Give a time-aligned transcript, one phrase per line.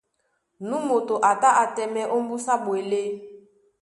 [0.67, 3.01] Nú moto a tá á tɛ́mɛ̀ ómbúsá ɓwelé.